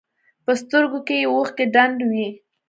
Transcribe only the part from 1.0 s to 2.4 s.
کښې يې اوښکې ډنډ وې.